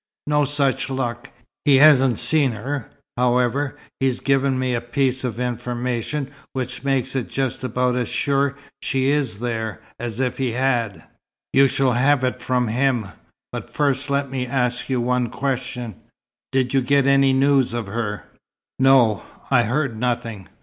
[0.25, 1.29] No such luck.
[1.63, 7.29] He hasn't seen her; however, he's given me a piece of information which makes it
[7.29, 11.03] just about as sure she is there, as if he had.
[11.53, 13.09] You shall have it from him.
[13.51, 15.93] But first let me ask you one question.
[16.51, 18.23] Did you get any news of her?"
[18.79, 19.21] "No.
[19.51, 20.47] I heard nothing."